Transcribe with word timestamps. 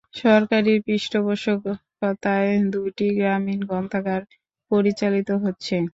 সরকারী 0.19 0.73
পৃষ্ঠপোষকতায় 0.85 2.51
দুটি 2.73 3.07
গ্রামীণ 3.17 3.59
গ্রন্থাগার 3.69 4.21
পরিচালিত 4.71 5.29
হচ্ছে। 5.43 5.75